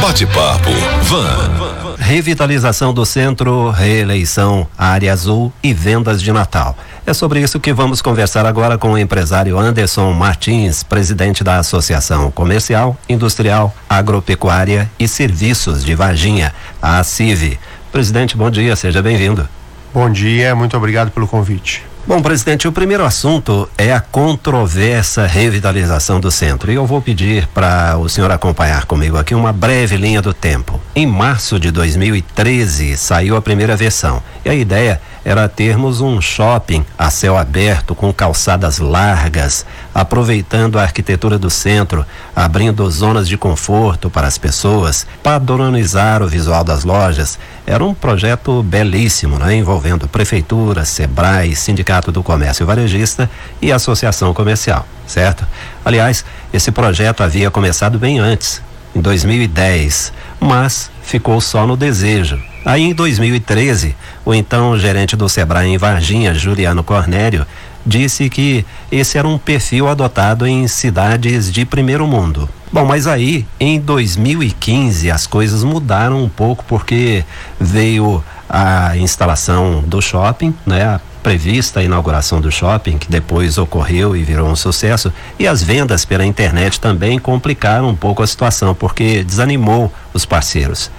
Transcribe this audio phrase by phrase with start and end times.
[0.00, 0.70] Bate-papo
[1.02, 1.96] Van.
[1.98, 6.76] Revitalização do centro, reeleição, área azul e vendas de Natal.
[7.04, 12.30] É sobre isso que vamos conversar agora com o empresário Anderson Martins, presidente da Associação
[12.30, 17.58] Comercial, Industrial, Agropecuária e Serviços de Varginha, a ACIV.
[17.90, 19.48] Presidente, bom dia, seja bem-vindo.
[19.92, 21.87] Bom dia, muito obrigado pelo convite.
[22.08, 26.72] Bom, presidente, o primeiro assunto é a controversa revitalização do centro.
[26.72, 30.80] E eu vou pedir para o senhor acompanhar comigo aqui uma breve linha do tempo.
[30.96, 34.22] Em março de 2013 saiu a primeira versão.
[34.42, 40.82] E a ideia era termos um shopping a céu aberto com calçadas largas, aproveitando a
[40.82, 47.38] arquitetura do centro, abrindo zonas de conforto para as pessoas, padronizar o visual das lojas.
[47.66, 49.54] Era um projeto belíssimo, né?
[49.54, 55.46] envolvendo prefeitura, Sebrae, Sindicato do Comércio Varejista e Associação Comercial, certo?
[55.84, 58.62] Aliás, esse projeto havia começado bem antes,
[58.96, 62.40] em 2010, mas ficou só no desejo.
[62.68, 67.46] Aí em 2013, o então gerente do Sebrae em Varginha, Juliano Cornélio,
[67.86, 72.46] disse que esse era um perfil adotado em cidades de primeiro mundo.
[72.70, 77.24] Bom, mas aí em 2015 as coisas mudaram um pouco porque
[77.58, 80.84] veio a instalação do shopping, né?
[80.84, 85.62] A prevista a inauguração do shopping, que depois ocorreu e virou um sucesso, e as
[85.62, 90.90] vendas pela internet também complicaram um pouco a situação, porque desanimou os parceiros.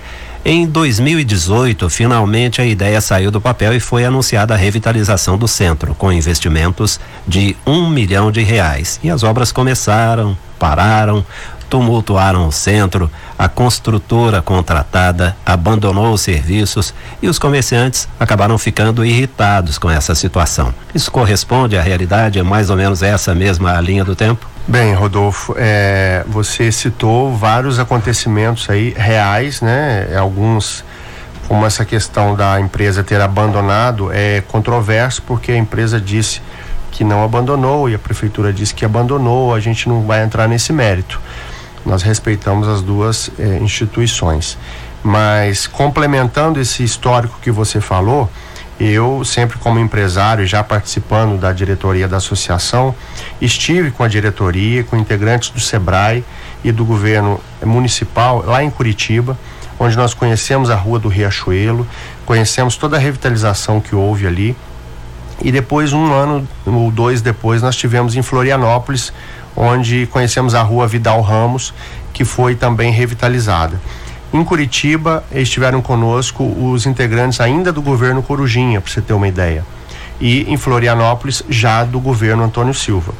[0.51, 5.93] Em 2018, finalmente a ideia saiu do papel e foi anunciada a revitalização do centro,
[5.93, 8.99] com investimentos de um milhão de reais.
[9.03, 11.23] E as obras começaram, pararam,
[11.69, 19.77] tumultuaram o centro, a construtora contratada abandonou os serviços e os comerciantes acabaram ficando irritados
[19.77, 20.73] com essa situação.
[20.95, 22.39] Isso corresponde à realidade?
[22.39, 24.48] É mais ou menos essa mesma linha do tempo?
[24.67, 30.15] Bem, Rodolfo, é, você citou vários acontecimentos aí reais, né?
[30.15, 30.85] Alguns,
[31.47, 36.41] como essa questão da empresa ter abandonado, é controverso porque a empresa disse
[36.91, 39.55] que não abandonou e a prefeitura disse que abandonou.
[39.55, 41.19] A gente não vai entrar nesse mérito.
[41.85, 44.57] Nós respeitamos as duas é, instituições,
[45.01, 48.29] mas complementando esse histórico que você falou
[48.79, 52.95] eu, sempre como empresário, já participando da diretoria da associação,
[53.41, 56.23] estive com a diretoria, com integrantes do SEBRAE
[56.63, 59.37] e do governo municipal lá em Curitiba,
[59.77, 61.85] onde nós conhecemos a Rua do Riachuelo,
[62.25, 64.55] conhecemos toda a revitalização que houve ali.
[65.41, 69.11] E depois, um ano ou dois depois, nós tivemos em Florianópolis,
[69.55, 71.73] onde conhecemos a Rua Vidal Ramos,
[72.13, 73.79] que foi também revitalizada.
[74.31, 79.65] Em Curitiba estiveram conosco os integrantes ainda do governo Corujinha, para você ter uma ideia.
[80.21, 83.13] E em Florianópolis, já do governo Antônio Silva.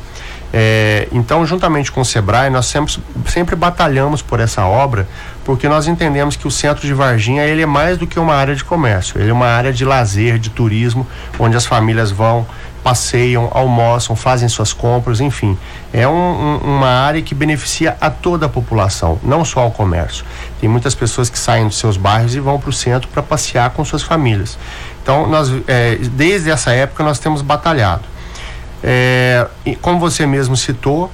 [0.52, 2.96] É, então, juntamente com o Sebrae, nós sempre,
[3.28, 5.08] sempre batalhamos por essa obra,
[5.46, 8.56] porque nós entendemos que o centro de Varginha ele é mais do que uma área
[8.56, 12.48] de comércio, ele é uma área de lazer, de turismo, onde as famílias vão
[12.84, 15.58] passeiam, almoçam, fazem suas compras, enfim.
[15.94, 20.26] É um, um, uma área que beneficia a toda a população, não só ao comércio.
[20.60, 23.70] Tem muitas pessoas que saem dos seus bairros e vão para o centro para passear
[23.72, 24.58] com suas famílias.
[25.02, 28.04] Então, nós, é, desde essa época, nós temos batalhado.
[28.84, 29.46] É,
[29.82, 31.12] como você mesmo citou,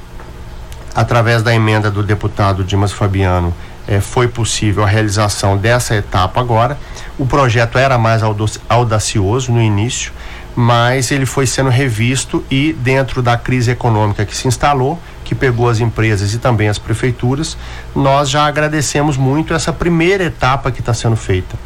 [0.94, 3.54] através da emenda do deputado Dimas Fabiano,
[3.88, 6.78] é, foi possível a realização dessa etapa agora.
[7.18, 8.22] O projeto era mais
[8.68, 10.12] audacioso no início,
[10.56, 15.70] mas ele foi sendo revisto e dentro da crise econômica que se instalou, que pegou
[15.70, 17.58] as empresas e também as prefeituras,
[17.94, 21.58] nós já agradecemos muito essa primeira etapa que está sendo feita.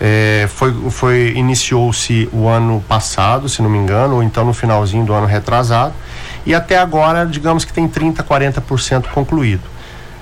[0.00, 5.04] É, foi, foi iniciou-se o ano passado, se não me engano, ou então no finalzinho
[5.04, 5.94] do ano retrasado,
[6.44, 9.77] e até agora, digamos que tem 30, 40% concluído.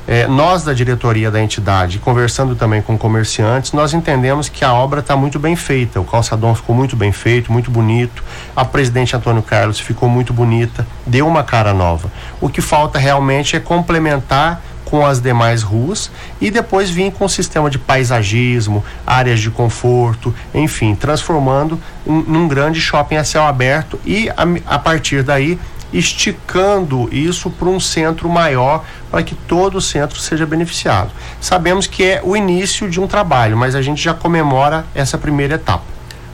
[0.09, 5.01] É, nós da diretoria da entidade, conversando também com comerciantes, nós entendemos que a obra
[5.01, 6.01] está muito bem feita.
[6.01, 8.23] O calçadão ficou muito bem feito, muito bonito.
[8.55, 12.11] A presidente Antônio Carlos ficou muito bonita, deu uma cara nova.
[12.41, 17.29] O que falta realmente é complementar com as demais ruas e depois vir com um
[17.29, 24.01] sistema de paisagismo, áreas de conforto, enfim, transformando um, num grande shopping a céu aberto
[24.07, 25.59] e a, a partir daí
[25.93, 31.11] esticando isso para um centro maior, para que todo o centro seja beneficiado.
[31.41, 35.55] Sabemos que é o início de um trabalho, mas a gente já comemora essa primeira
[35.55, 35.85] etapa.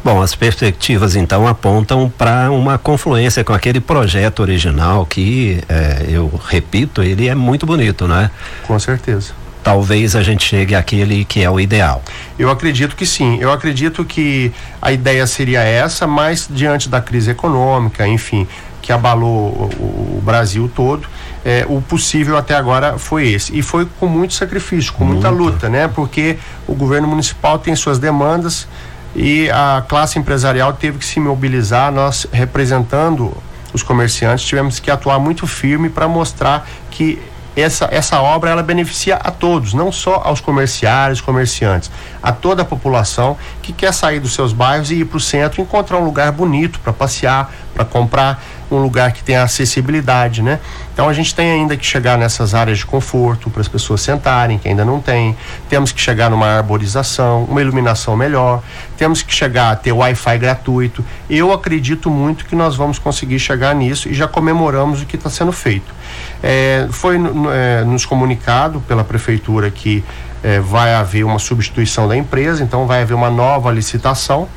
[0.05, 6.29] Bom, as perspectivas então apontam para uma confluência com aquele projeto original que, é, eu
[6.45, 8.31] repito, ele é muito bonito, não é?
[8.67, 12.03] Com certeza talvez a gente chegue àquele que é o ideal.
[12.39, 13.39] Eu acredito que sim.
[13.41, 18.47] Eu acredito que a ideia seria essa, mas diante da crise econômica, enfim,
[18.83, 21.07] que abalou o, o Brasil todo,
[21.45, 23.57] é, o possível até agora foi esse.
[23.57, 25.53] E foi com muito sacrifício, com muita muito.
[25.53, 25.89] luta, né?
[25.89, 26.37] Porque
[26.67, 28.67] o governo municipal tem suas demandas
[29.15, 33.33] e a classe empresarial teve que se mobilizar, nós representando
[33.73, 37.19] os comerciantes tivemos que atuar muito firme para mostrar que
[37.57, 41.91] essa, essa obra ela beneficia a todos, não só aos comerciários, comerciantes,
[42.23, 45.61] a toda a população que quer sair dos seus bairros e ir para o centro
[45.61, 48.43] encontrar um lugar bonito para passear, para comprar,
[48.75, 50.59] um lugar que tenha acessibilidade, né?
[50.93, 54.59] Então a gente tem ainda que chegar nessas áreas de conforto para as pessoas sentarem,
[54.59, 55.37] que ainda não tem.
[55.69, 58.63] Temos que chegar numa arborização, uma iluminação melhor.
[58.97, 61.05] Temos que chegar a ter Wi-Fi gratuito.
[61.29, 65.31] Eu acredito muito que nós vamos conseguir chegar nisso e já comemoramos o que está
[65.31, 66.02] sendo feito.
[66.43, 67.17] É, foi
[67.53, 70.05] é, nos comunicado pela prefeitura que
[70.43, 74.49] é, vai haver uma substituição da empresa, então vai haver uma nova licitação.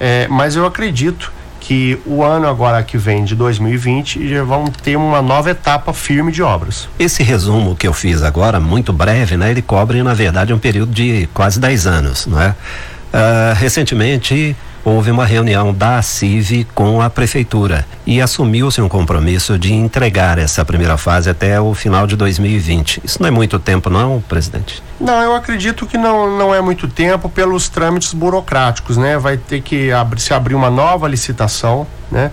[0.00, 4.96] É, mas eu acredito que o ano agora que vem de 2020 já vão ter
[4.96, 6.88] uma nova etapa firme de obras.
[6.98, 9.50] Esse resumo que eu fiz agora, muito breve, né?
[9.50, 12.50] Ele cobre na verdade um período de quase 10 anos, não é?
[12.50, 14.56] Uh, recentemente
[14.88, 20.64] houve uma reunião da CIV com a prefeitura e assumiu-se um compromisso de entregar essa
[20.64, 23.02] primeira fase até o final de 2020.
[23.04, 24.82] Isso não é muito tempo, não, presidente?
[25.00, 29.18] Não, eu acredito que não, não é muito tempo pelos trâmites burocráticos, né?
[29.18, 32.30] Vai ter que abrir, se abrir uma nova licitação, né?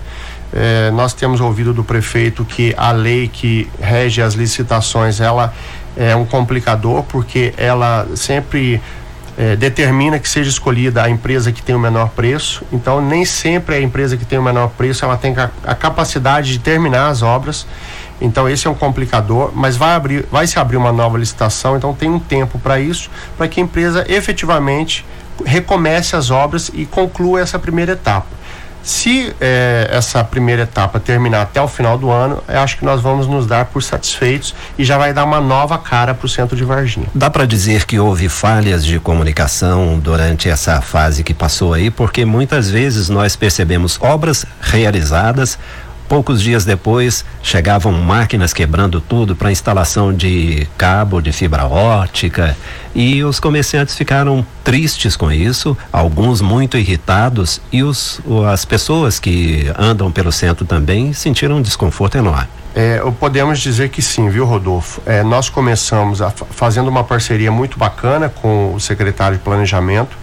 [0.52, 5.52] É, nós temos ouvido do prefeito que a lei que rege as licitações ela
[5.96, 8.80] é um complicador porque ela sempre
[9.36, 12.64] é, determina que seja escolhida a empresa que tem o menor preço.
[12.72, 16.52] Então, nem sempre a empresa que tem o menor preço ela tem a, a capacidade
[16.52, 17.66] de terminar as obras.
[18.20, 21.92] Então, esse é um complicador, mas vai, abrir, vai se abrir uma nova licitação, então
[21.92, 25.04] tem um tempo para isso, para que a empresa efetivamente
[25.44, 28.26] recomece as obras e conclua essa primeira etapa.
[28.86, 33.26] Se é, essa primeira etapa terminar até o final do ano, acho que nós vamos
[33.26, 36.64] nos dar por satisfeitos e já vai dar uma nova cara para o centro de
[36.64, 37.08] Varginha.
[37.12, 42.24] Dá para dizer que houve falhas de comunicação durante essa fase que passou aí, porque
[42.24, 45.58] muitas vezes nós percebemos obras realizadas,
[46.08, 52.56] Poucos dias depois, chegavam máquinas quebrando tudo para instalação de cabo de fibra ótica
[52.94, 59.70] e os comerciantes ficaram tristes com isso, alguns muito irritados e os, as pessoas que
[59.76, 62.48] andam pelo centro também sentiram um desconforto enorme.
[62.72, 65.00] É, podemos dizer que sim, viu, Rodolfo?
[65.06, 70.16] É, nós começamos a, fazendo uma parceria muito bacana com o secretário de Planejamento,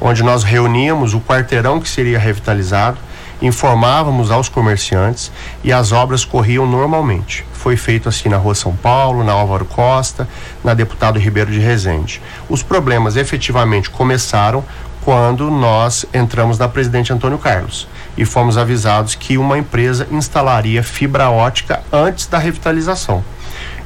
[0.00, 2.98] onde nós reuníamos o quarteirão que seria revitalizado
[3.42, 5.32] informávamos aos comerciantes
[5.64, 7.44] e as obras corriam normalmente.
[7.52, 10.28] Foi feito assim na Rua São Paulo, na Álvaro Costa,
[10.62, 12.20] na Deputado Ribeiro de Rezende.
[12.48, 14.64] Os problemas efetivamente começaram
[15.02, 21.30] quando nós entramos na Presidente Antônio Carlos e fomos avisados que uma empresa instalaria fibra
[21.30, 23.24] ótica antes da revitalização.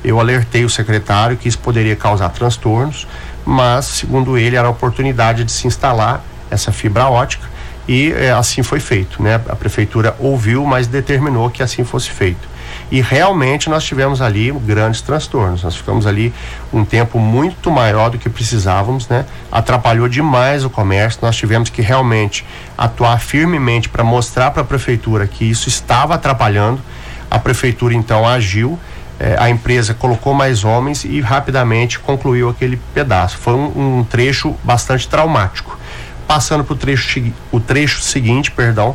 [0.02, 3.06] Eu alertei o secretário que isso poderia causar transtornos,
[3.44, 7.53] mas, segundo ele, era a oportunidade de se instalar essa fibra ótica
[7.86, 9.34] e é, assim foi feito, né?
[9.48, 12.48] A prefeitura ouviu, mas determinou que assim fosse feito.
[12.90, 15.62] E realmente nós tivemos ali grandes transtornos.
[15.62, 16.32] Nós ficamos ali
[16.72, 19.26] um tempo muito maior do que precisávamos, né?
[19.50, 21.20] Atrapalhou demais o comércio.
[21.22, 22.44] Nós tivemos que realmente
[22.76, 26.80] atuar firmemente para mostrar para a prefeitura que isso estava atrapalhando.
[27.30, 28.78] A prefeitura então agiu.
[29.18, 33.38] É, a empresa colocou mais homens e rapidamente concluiu aquele pedaço.
[33.38, 35.78] Foi um, um trecho bastante traumático
[36.26, 38.94] passando para o trecho, o trecho seguinte, perdão,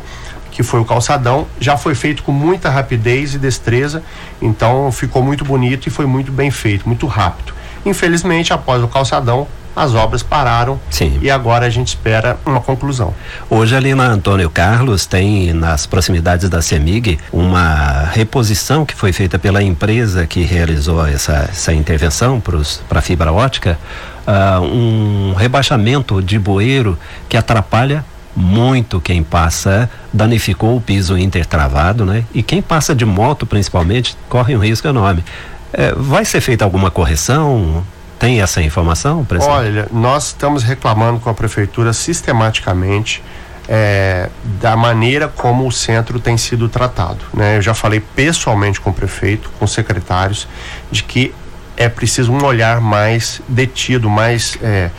[0.50, 4.02] que foi o calçadão, já foi feito com muita rapidez e destreza,
[4.42, 7.54] então ficou muito bonito e foi muito bem feito, muito rápido.
[7.84, 11.18] Infelizmente, após o calçadão, as obras pararam Sim.
[11.22, 13.14] e agora a gente espera uma conclusão.
[13.48, 19.38] Hoje ali na Antônio Carlos tem nas proximidades da CEMIG uma reposição que foi feita
[19.38, 22.40] pela empresa que realizou essa, essa intervenção
[22.88, 23.78] para a fibra ótica
[24.26, 26.98] uh, um rebaixamento de bueiro
[27.28, 32.24] que atrapalha muito quem passa, danificou o piso intertravado, né?
[32.32, 35.24] E quem passa de moto, principalmente, corre um risco enorme.
[35.72, 37.84] É, vai ser feita alguma correção?
[38.20, 39.56] Tem essa informação, presidente?
[39.56, 43.22] Olha, nós estamos reclamando com a prefeitura sistematicamente
[43.66, 44.28] é,
[44.60, 47.24] da maneira como o centro tem sido tratado.
[47.32, 47.56] Né?
[47.56, 50.46] Eu já falei pessoalmente com o prefeito, com os secretários,
[50.90, 51.34] de que
[51.78, 54.90] é preciso um olhar mais detido, mais é,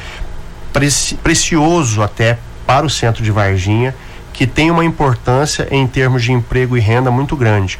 [0.73, 3.93] preci precioso até para o centro de Varginha,
[4.33, 7.77] que tem uma importância em termos de emprego e renda muito grande.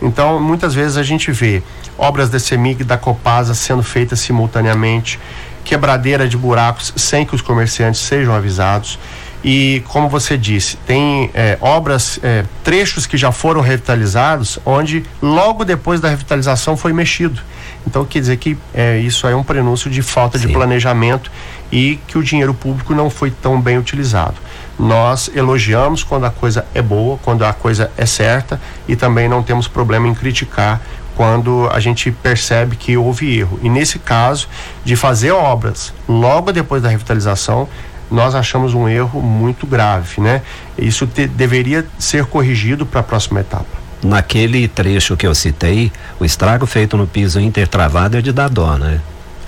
[0.00, 1.62] Então, muitas vezes a gente vê
[1.98, 5.18] obras da CEMIG e da Copasa sendo feitas simultaneamente,
[5.64, 8.98] quebradeira de buracos sem que os comerciantes sejam avisados.
[9.44, 15.64] E como você disse, tem é, obras, é, trechos que já foram revitalizados, onde logo
[15.64, 17.40] depois da revitalização foi mexido.
[17.86, 20.48] Então quer dizer que é, isso é um prenúncio de falta Sim.
[20.48, 21.30] de planejamento
[21.70, 24.34] e que o dinheiro público não foi tão bem utilizado.
[24.78, 29.42] Nós elogiamos quando a coisa é boa, quando a coisa é certa e também não
[29.42, 30.80] temos problema em criticar
[31.18, 33.58] quando a gente percebe que houve erro.
[33.60, 34.48] E nesse caso,
[34.84, 37.68] de fazer obras logo depois da revitalização,
[38.08, 40.42] nós achamos um erro muito grave, né?
[40.78, 43.66] Isso te, deveria ser corrigido para a próxima etapa.
[44.00, 48.78] Naquele trecho que eu citei, o estrago feito no piso intertravado é de dar dó,
[48.78, 49.00] né?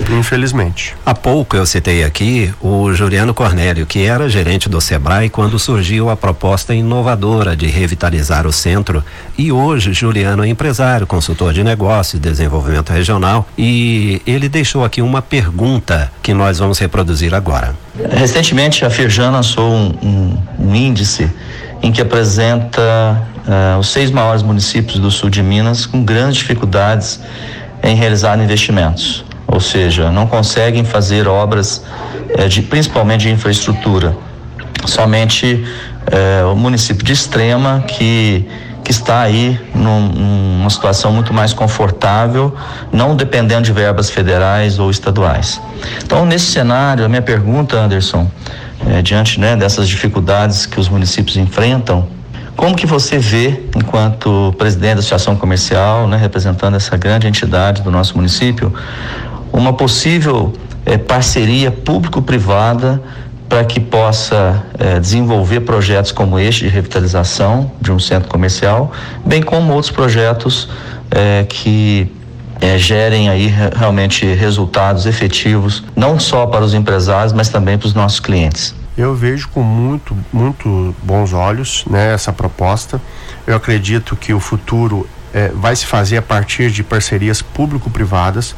[0.09, 0.95] Infelizmente.
[1.05, 6.11] Há pouco eu citei aqui o Juliano Cornélio, que era gerente do Sebrae quando surgiu
[6.11, 9.05] a proposta inovadora de revitalizar o centro.
[9.37, 13.47] E hoje Juliano é empresário, consultor de negócios e desenvolvimento regional.
[13.57, 17.75] E ele deixou aqui uma pergunta que nós vamos reproduzir agora.
[18.11, 21.31] Recentemente a Firjan lançou um, um, um índice
[21.83, 27.21] em que apresenta uh, os seis maiores municípios do sul de Minas com grandes dificuldades
[27.83, 31.83] em realizar investimentos ou seja, não conseguem fazer obras,
[32.37, 34.17] eh, de, principalmente de infraestrutura.
[34.87, 35.65] Somente
[36.07, 38.49] eh, o município de Extrema, que,
[38.85, 42.55] que está aí num, numa situação muito mais confortável,
[42.93, 45.61] não dependendo de verbas federais ou estaduais.
[46.05, 48.31] Então, nesse cenário, a minha pergunta, Anderson,
[48.87, 52.09] eh, diante né, dessas dificuldades que os municípios enfrentam,
[52.61, 57.91] como que você vê, enquanto presidente da Associação Comercial, né, representando essa grande entidade do
[57.91, 58.71] nosso município,
[59.53, 60.53] uma possível
[60.85, 63.03] eh, parceria público-privada
[63.49, 68.93] para que possa eh, desenvolver projetos como este de revitalização de um centro comercial,
[69.25, 70.69] bem como outros projetos
[71.11, 72.11] eh, que
[72.77, 78.21] gerem aí realmente resultados efetivos, não só para os empresários, mas também para os nossos
[78.21, 78.75] clientes.
[78.99, 83.01] Eu vejo com muito, muito bons olhos né, essa proposta.
[83.47, 85.09] Eu acredito que o futuro
[85.55, 88.55] vai se fazer a partir de parcerias público-privadas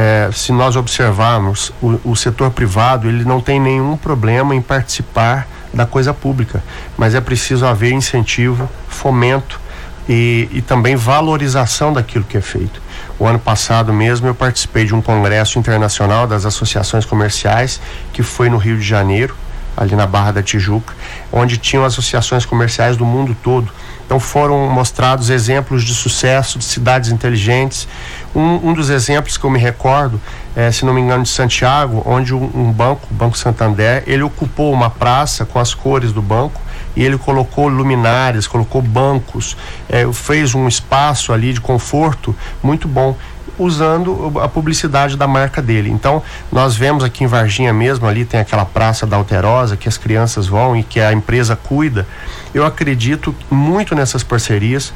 [0.00, 5.46] é, se nós observarmos, o, o setor privado ele não tem nenhum problema em participar
[5.74, 6.64] da coisa pública,
[6.96, 9.60] mas é preciso haver incentivo, fomento
[10.08, 12.80] e, e também valorização daquilo que é feito.
[13.18, 17.78] O ano passado mesmo eu participei de um congresso internacional das associações comerciais
[18.10, 19.36] que foi no Rio de Janeiro,
[19.76, 20.94] ali na Barra da Tijuca,
[21.30, 23.70] onde tinham associações comerciais do mundo todo
[24.10, 27.86] então foram mostrados exemplos de sucesso de cidades inteligentes.
[28.34, 30.20] Um, um dos exemplos que eu me recordo,
[30.56, 34.24] é, se não me engano, de Santiago, onde um, um banco, o Banco Santander, ele
[34.24, 36.60] ocupou uma praça com as cores do banco
[36.96, 39.56] e ele colocou luminárias, colocou bancos,
[39.88, 43.16] é, fez um espaço ali de conforto muito bom
[43.60, 45.90] usando a publicidade da marca dele.
[45.90, 49.98] Então, nós vemos aqui em Varginha mesmo, ali tem aquela praça da Alterosa que as
[49.98, 52.06] crianças vão e que a empresa cuida.
[52.54, 54.92] Eu acredito muito nessas parcerias,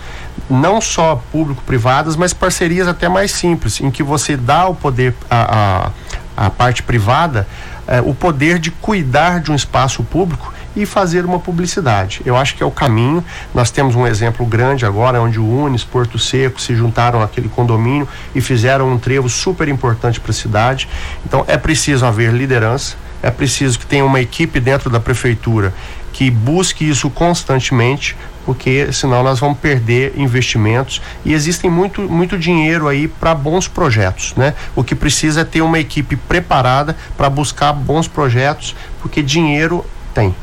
[0.48, 6.50] não só público-privadas, mas parcerias até mais simples, em que você dá o poder, a
[6.56, 7.46] parte privada,
[7.86, 12.20] é, o poder de cuidar de um espaço público e fazer uma publicidade.
[12.24, 13.24] Eu acho que é o caminho.
[13.54, 18.08] Nós temos um exemplo grande agora, onde o Unis, Porto Seco se juntaram àquele condomínio
[18.34, 20.88] e fizeram um trevo super importante para a cidade.
[21.24, 25.72] Então é preciso haver liderança, é preciso que tenha uma equipe dentro da prefeitura
[26.14, 28.16] que busque isso constantemente,
[28.46, 34.32] porque senão nós vamos perder investimentos e existem muito, muito dinheiro aí para bons projetos,
[34.36, 34.54] né?
[34.76, 40.34] O que precisa é ter uma equipe preparada para buscar bons projetos, porque dinheiro tem.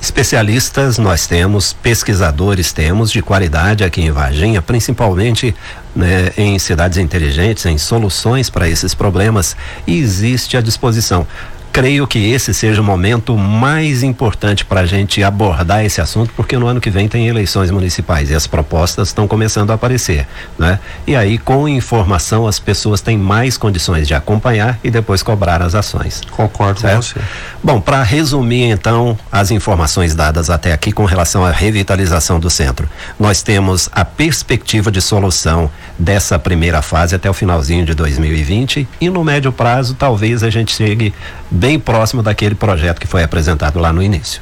[0.00, 5.54] Especialistas nós temos, pesquisadores temos de qualidade aqui em Varginha, principalmente
[5.94, 9.56] né, em cidades inteligentes, em soluções para esses problemas,
[9.86, 11.26] e existe à disposição
[11.72, 16.56] creio que esse seja o momento mais importante para a gente abordar esse assunto, porque
[16.56, 20.26] no ano que vem tem eleições municipais e as propostas estão começando a aparecer,
[20.58, 20.78] né?
[21.06, 25.74] E aí, com informação, as pessoas têm mais condições de acompanhar e depois cobrar as
[25.74, 26.20] ações.
[26.30, 26.96] Concordo certo?
[26.96, 27.20] com você.
[27.62, 32.88] Bom, para resumir então as informações dadas até aqui com relação à revitalização do centro,
[33.18, 39.10] nós temos a perspectiva de solução dessa primeira fase até o finalzinho de 2020 e
[39.10, 41.14] no médio prazo talvez a gente chegue
[41.60, 44.40] bem próximo daquele projeto que foi apresentado lá no início.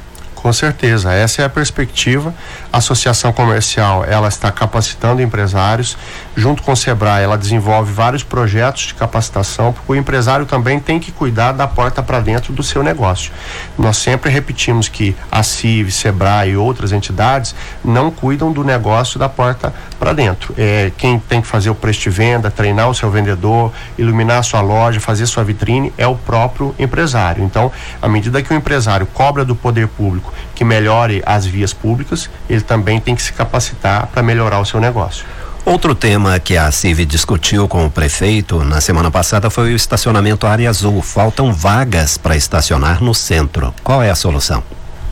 [0.49, 2.33] Com certeza, essa é a perspectiva.
[2.73, 5.95] A associação comercial, ela está capacitando empresários,
[6.35, 10.99] junto com o Sebrae, ela desenvolve vários projetos de capacitação, porque o empresário também tem
[10.99, 13.31] que cuidar da porta para dentro do seu negócio.
[13.77, 17.53] Nós sempre repetimos que a CIV, Sebrae e outras entidades
[17.85, 20.55] não cuidam do negócio da porta para dentro.
[20.57, 24.43] É quem tem que fazer o preço de venda, treinar o seu vendedor, iluminar a
[24.43, 27.43] sua loja, fazer sua vitrine é o próprio empresário.
[27.43, 31.73] Então, à medida que o empresário cobra do poder público público que melhore as vias
[31.73, 35.25] públicas, ele também tem que se capacitar para melhorar o seu negócio.
[35.65, 40.47] Outro tema que a CIV discutiu com o prefeito na semana passada foi o estacionamento
[40.47, 41.01] área azul.
[41.01, 43.73] Faltam vagas para estacionar no centro.
[43.83, 44.63] Qual é a solução?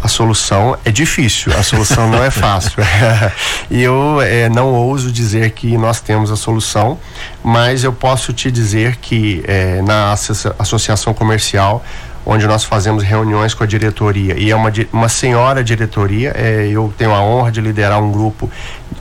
[0.01, 2.83] a solução é difícil, a solução não é fácil.
[3.69, 6.99] e eu é, não ouso dizer que nós temos a solução,
[7.43, 10.13] mas eu posso te dizer que é, na
[10.59, 11.83] associação comercial
[12.29, 16.33] onde nós fazemos reuniões com a diretoria e é uma, uma senhora diretoria.
[16.35, 18.51] É, eu tenho a honra de liderar um grupo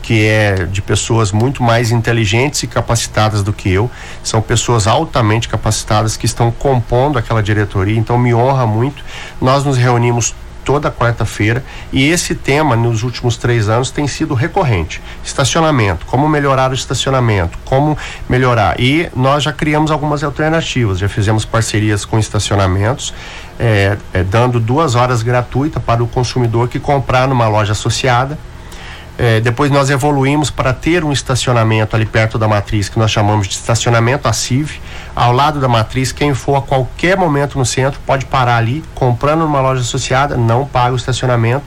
[0.00, 3.90] que é de pessoas muito mais inteligentes e capacitadas do que eu.
[4.22, 9.04] São pessoas altamente capacitadas que estão compondo aquela diretoria, então me honra muito.
[9.40, 10.32] Nós nos reunimos
[10.66, 15.00] toda quarta-feira e esse tema nos últimos três anos tem sido recorrente.
[15.24, 17.96] Estacionamento, como melhorar o estacionamento, como
[18.28, 18.78] melhorar.
[18.80, 23.14] E nós já criamos algumas alternativas, já fizemos parcerias com estacionamentos,
[23.60, 28.36] é, é, dando duas horas gratuitas para o consumidor que comprar numa loja associada
[29.18, 33.48] é, depois nós evoluímos para ter um estacionamento ali perto da matriz, que nós chamamos
[33.48, 34.78] de estacionamento ACIV.
[35.16, 39.40] Ao lado da matriz, quem for a qualquer momento no centro pode parar ali, comprando
[39.40, 41.64] numa loja associada, não paga o estacionamento.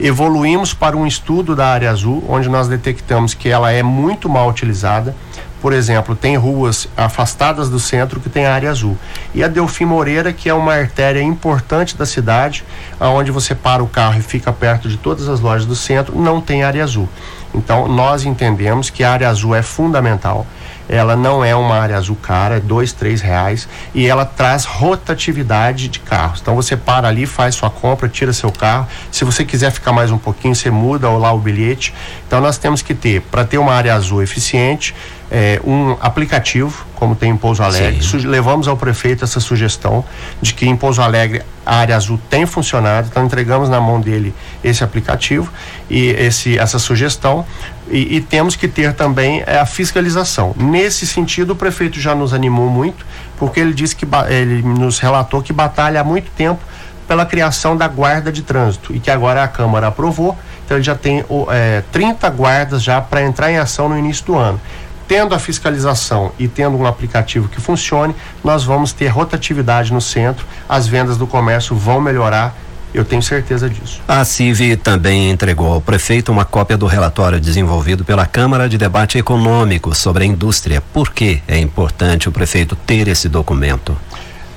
[0.00, 4.48] Evoluímos para um estudo da área azul, onde nós detectamos que ela é muito mal
[4.48, 5.14] utilizada
[5.60, 8.96] por exemplo, tem ruas afastadas do centro que tem área azul.
[9.34, 12.64] E a Delfim Moreira, que é uma artéria importante da cidade,
[12.98, 16.40] aonde você para o carro e fica perto de todas as lojas do centro, não
[16.40, 17.08] tem área azul.
[17.52, 20.46] Então, nós entendemos que a área azul é fundamental
[20.88, 25.88] ela não é uma área azul cara, é dois, três reais e ela traz rotatividade
[25.88, 26.40] de carros.
[26.40, 28.86] Então você para ali, faz sua compra, tira seu carro.
[29.10, 31.94] Se você quiser ficar mais um pouquinho, você muda lá o bilhete.
[32.26, 34.94] Então nós temos que ter, para ter uma área azul eficiente,
[35.30, 38.00] é, um aplicativo, como tem em Pouso Alegre.
[38.24, 40.04] Levamos ao prefeito essa sugestão
[40.40, 44.34] de que em Pouso Alegre a área azul tem funcionado, então entregamos na mão dele
[44.64, 45.52] esse aplicativo
[45.90, 47.44] e esse, essa sugestão.
[47.90, 50.54] E, e temos que ter também é, a fiscalização.
[50.56, 53.04] Nesse sentido, o prefeito já nos animou muito,
[53.38, 56.60] porque ele disse que ele nos relatou que batalha há muito tempo
[57.06, 60.36] pela criação da guarda de trânsito e que agora a Câmara aprovou.
[60.64, 64.36] Então ele já tem é, 30 guardas já para entrar em ação no início do
[64.36, 64.60] ano
[65.08, 70.46] tendo a fiscalização e tendo um aplicativo que funcione, nós vamos ter rotatividade no centro,
[70.68, 72.54] as vendas do comércio vão melhorar.
[72.92, 74.00] Eu tenho certeza disso.
[74.08, 79.18] A CIV também entregou ao prefeito uma cópia do relatório desenvolvido pela Câmara de Debate
[79.18, 80.82] Econômico sobre a indústria.
[80.92, 83.96] Por que é importante o prefeito ter esse documento?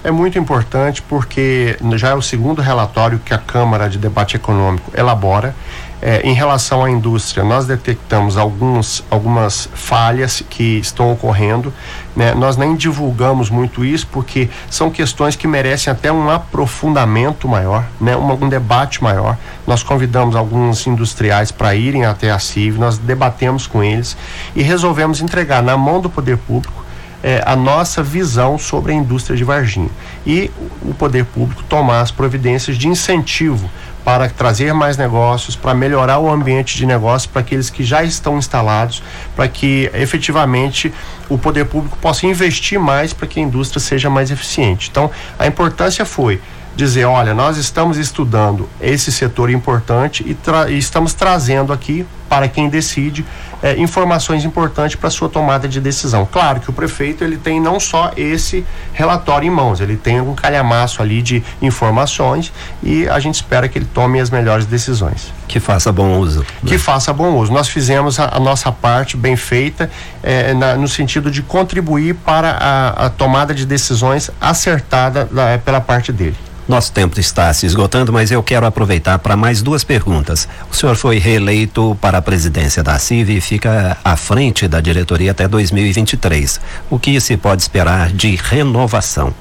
[0.04, 4.92] É muito importante porque já é o segundo relatório que a Câmara de Debate Econômico
[4.98, 5.56] elabora
[6.02, 11.72] é, em relação à indústria, nós detectamos alguns, algumas falhas que estão ocorrendo.
[12.16, 12.34] Né?
[12.34, 18.18] Nós nem divulgamos muito isso porque são questões que merecem até um aprofundamento maior, né?
[18.18, 19.38] um, um debate maior.
[19.68, 24.18] Nós convidamos alguns industriais para irem até a CIV, nós debatemos com eles
[24.56, 26.81] e resolvemos entregar na mão do poder público
[27.24, 29.90] é, a nossa visão sobre a indústria de Varginha
[30.26, 30.50] e
[30.82, 33.70] o poder público tomar as providências de incentivo
[34.04, 38.38] para trazer mais negócios, para melhorar o ambiente de negócio para aqueles que já estão
[38.38, 39.04] instalados,
[39.36, 40.92] para que efetivamente
[41.30, 44.90] o poder público possa investir mais para que a indústria seja mais eficiente.
[44.90, 46.42] Então, a importância foi
[46.76, 52.48] dizer, olha, nós estamos estudando esse setor importante e, tra e estamos trazendo aqui para
[52.48, 53.26] quem decide
[53.62, 56.26] é, informações importantes para sua tomada de decisão.
[56.26, 60.34] Claro que o prefeito ele tem não só esse relatório em mãos, ele tem um
[60.34, 65.34] calhamaço ali de informações e a gente espera que ele tome as melhores decisões.
[65.46, 66.40] Que faça bom uso.
[66.40, 66.46] Né?
[66.66, 67.52] Que faça bom uso.
[67.52, 69.92] Nós fizemos a, a nossa parte bem feita
[70.24, 75.82] é, na, no sentido de contribuir para a, a tomada de decisões acertada da, pela
[75.82, 76.38] parte dele.
[76.72, 80.48] Nosso tempo está se esgotando, mas eu quero aproveitar para mais duas perguntas.
[80.72, 85.32] O senhor foi reeleito para a presidência da CIV e fica à frente da diretoria
[85.32, 86.62] até 2023.
[86.90, 89.34] O que se pode esperar de renovação?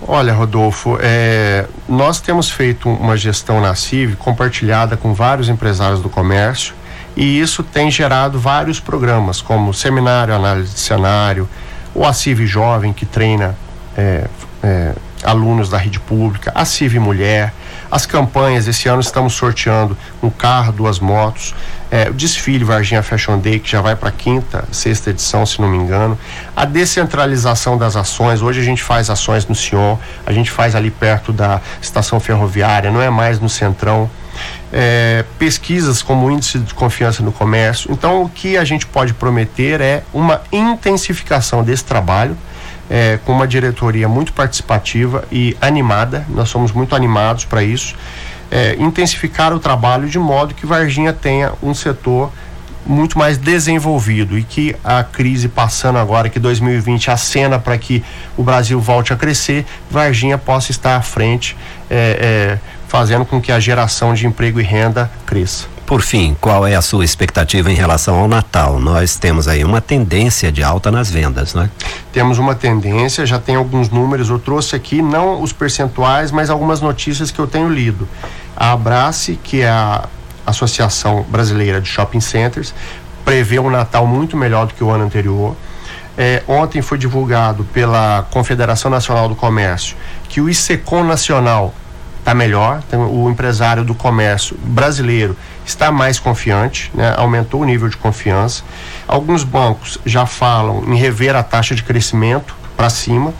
[0.00, 6.08] Olha, Rodolfo, é, nós temos feito uma gestão na CIV compartilhada com vários empresários do
[6.08, 6.72] comércio
[7.16, 11.48] e isso tem gerado vários programas, como seminário, análise de cenário,
[11.92, 13.58] o ACIV Jovem, que treina
[13.96, 14.28] é,
[14.62, 17.52] é, alunos da rede pública, a CIV Mulher,
[17.90, 21.54] as campanhas, esse ano estamos sorteando um carro, duas motos,
[21.90, 25.68] é, o desfile Varginha Fashion Day, que já vai para quinta, sexta edição, se não
[25.68, 26.18] me engano,
[26.54, 30.90] a descentralização das ações, hoje a gente faz ações no Sion, a gente faz ali
[30.90, 34.10] perto da estação ferroviária, não é mais no Centrão,
[34.72, 37.90] é, pesquisas como índice de confiança no comércio.
[37.90, 42.36] Então, o que a gente pode prometer é uma intensificação desse trabalho,
[42.90, 46.24] é, com uma diretoria muito participativa e animada.
[46.28, 47.94] Nós somos muito animados para isso.
[48.50, 52.30] é, intensificar o trabalho de modo que Varginha tenha um setor
[52.86, 58.04] muito mais desenvolvido e que a crise passando agora, que 2020 acena para que
[58.36, 61.56] o Brasil volte a crescer, Varginha possa estar à frente,
[61.90, 65.75] é, é, fazendo com que a geração de emprego e renda cresça.
[65.86, 68.80] Por fim, qual é a sua expectativa em relação ao Natal?
[68.80, 71.70] Nós temos aí uma tendência de alta nas vendas, né?
[72.12, 76.80] Temos uma tendência, já tem alguns números, eu trouxe aqui não os percentuais, mas algumas
[76.80, 78.08] notícias que eu tenho lido.
[78.56, 80.08] A Abrace, que é a
[80.44, 82.74] Associação Brasileira de Shopping Centers,
[83.24, 85.54] prevê um Natal muito melhor do que o ano anterior.
[86.18, 89.96] É, ontem foi divulgado pela Confederação Nacional do Comércio
[90.28, 91.72] que o ICECOM Nacional
[92.18, 97.12] está melhor, então, o empresário do comércio brasileiro está mais confiante, né?
[97.16, 98.62] aumentou o nível de confiança.
[99.06, 103.34] Alguns bancos já falam em rever a taxa de crescimento para cima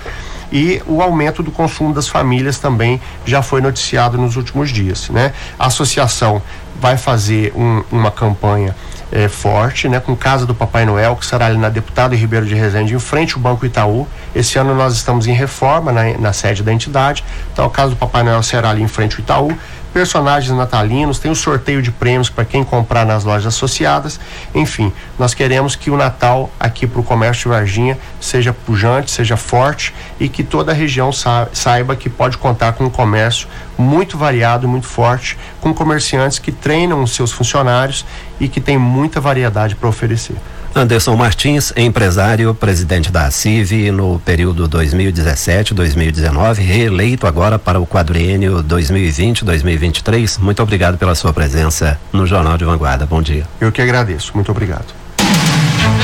[0.50, 5.32] e o aumento do consumo das famílias também já foi noticiado nos últimos dias, né?
[5.58, 6.42] A associação
[6.80, 8.74] vai fazer um, uma campanha
[9.10, 12.54] é, forte, né, com Casa do Papai Noel, que será ali na Deputado Ribeiro de
[12.54, 14.06] Resende, em frente ao Banco Itaú.
[14.34, 17.96] Esse ano nós estamos em reforma na, na sede da entidade, então a Casa do
[17.96, 19.58] Papai Noel será ali em frente ao Itaú
[19.96, 24.20] personagens natalinos, tem o sorteio de prêmios para quem comprar nas lojas associadas.
[24.54, 29.38] Enfim, nós queremos que o Natal aqui para o comércio de Varginha seja pujante, seja
[29.38, 31.10] forte e que toda a região
[31.50, 37.02] saiba que pode contar com um comércio muito variado, muito forte, com comerciantes que treinam
[37.02, 38.04] os seus funcionários
[38.38, 40.36] e que tem muita variedade para oferecer.
[40.76, 50.38] Anderson Martins, empresário, presidente da CIV no período 2017-2019, reeleito agora para o quadriênio 2020-2023.
[50.38, 53.06] Muito obrigado pela sua presença no Jornal de Vanguarda.
[53.06, 53.44] Bom dia.
[53.58, 54.32] Eu que agradeço.
[54.34, 54.92] Muito obrigado.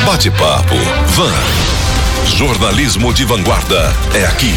[0.07, 0.75] Bate-papo.
[1.09, 1.35] Van.
[2.35, 4.55] Jornalismo de Vanguarda é aqui.